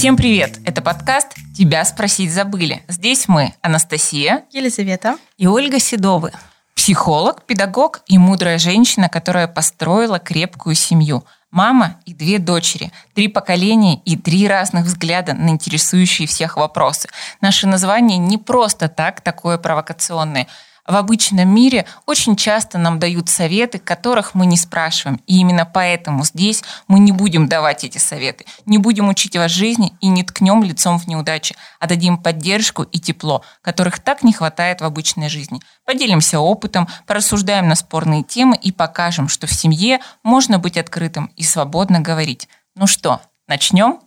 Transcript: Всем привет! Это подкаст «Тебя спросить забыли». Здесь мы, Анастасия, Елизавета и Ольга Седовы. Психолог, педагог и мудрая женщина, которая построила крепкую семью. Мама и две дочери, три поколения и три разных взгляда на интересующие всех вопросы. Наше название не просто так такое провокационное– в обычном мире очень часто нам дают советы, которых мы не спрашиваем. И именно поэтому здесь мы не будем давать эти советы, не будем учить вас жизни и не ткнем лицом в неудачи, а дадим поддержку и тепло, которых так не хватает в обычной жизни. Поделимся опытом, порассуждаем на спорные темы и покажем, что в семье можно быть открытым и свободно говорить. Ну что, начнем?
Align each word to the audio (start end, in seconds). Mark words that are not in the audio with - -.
Всем 0.00 0.16
привет! 0.16 0.60
Это 0.64 0.80
подкаст 0.80 1.34
«Тебя 1.54 1.84
спросить 1.84 2.32
забыли». 2.32 2.82
Здесь 2.88 3.28
мы, 3.28 3.52
Анастасия, 3.60 4.44
Елизавета 4.50 5.18
и 5.36 5.46
Ольга 5.46 5.78
Седовы. 5.78 6.32
Психолог, 6.74 7.44
педагог 7.44 8.00
и 8.06 8.16
мудрая 8.16 8.56
женщина, 8.56 9.10
которая 9.10 9.46
построила 9.46 10.18
крепкую 10.18 10.74
семью. 10.74 11.26
Мама 11.50 12.00
и 12.06 12.14
две 12.14 12.38
дочери, 12.38 12.92
три 13.12 13.28
поколения 13.28 14.00
и 14.06 14.16
три 14.16 14.48
разных 14.48 14.86
взгляда 14.86 15.34
на 15.34 15.50
интересующие 15.50 16.26
всех 16.26 16.56
вопросы. 16.56 17.10
Наше 17.42 17.66
название 17.66 18.16
не 18.16 18.38
просто 18.38 18.88
так 18.88 19.20
такое 19.20 19.58
провокационное– 19.58 20.46
в 20.86 20.96
обычном 20.96 21.48
мире 21.48 21.86
очень 22.06 22.36
часто 22.36 22.78
нам 22.78 22.98
дают 22.98 23.28
советы, 23.28 23.78
которых 23.78 24.34
мы 24.34 24.46
не 24.46 24.56
спрашиваем. 24.56 25.20
И 25.26 25.38
именно 25.38 25.64
поэтому 25.64 26.24
здесь 26.24 26.62
мы 26.88 26.98
не 26.98 27.12
будем 27.12 27.48
давать 27.48 27.84
эти 27.84 27.98
советы, 27.98 28.44
не 28.66 28.78
будем 28.78 29.08
учить 29.08 29.36
вас 29.36 29.50
жизни 29.50 29.92
и 30.00 30.08
не 30.08 30.24
ткнем 30.24 30.62
лицом 30.62 30.98
в 30.98 31.06
неудачи, 31.06 31.54
а 31.78 31.86
дадим 31.86 32.18
поддержку 32.18 32.82
и 32.82 32.98
тепло, 32.98 33.42
которых 33.62 34.00
так 34.00 34.22
не 34.22 34.32
хватает 34.32 34.80
в 34.80 34.84
обычной 34.84 35.28
жизни. 35.28 35.60
Поделимся 35.84 36.40
опытом, 36.40 36.88
порассуждаем 37.06 37.68
на 37.68 37.74
спорные 37.74 38.22
темы 38.22 38.56
и 38.56 38.72
покажем, 38.72 39.28
что 39.28 39.46
в 39.46 39.52
семье 39.52 40.00
можно 40.22 40.58
быть 40.58 40.76
открытым 40.76 41.26
и 41.36 41.42
свободно 41.42 42.00
говорить. 42.00 42.48
Ну 42.74 42.86
что, 42.86 43.20
начнем? 43.46 44.00